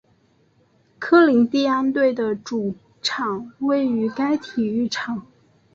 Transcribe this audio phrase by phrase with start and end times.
[0.97, 5.27] 科林蒂安队的主场位于该体育场。